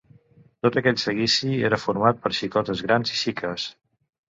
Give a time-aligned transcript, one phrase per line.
[0.67, 3.73] Tot aquell seguici era format per xicotes grans i xiques